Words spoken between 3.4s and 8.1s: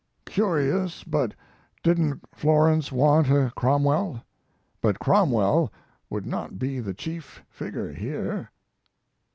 Cromwell? But Cromwell would not be the chief figure